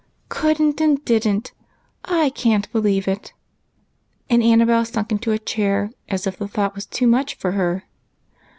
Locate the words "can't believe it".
2.31-3.33